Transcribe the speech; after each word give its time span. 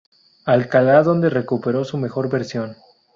Alcalá, 0.45 1.03
donde 1.03 1.29
recuperó 1.29 1.83
su 1.85 1.99
mejor 1.99 2.27
versión. 2.27 2.75